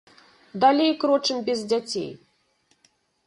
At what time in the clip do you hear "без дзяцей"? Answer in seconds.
1.51-2.09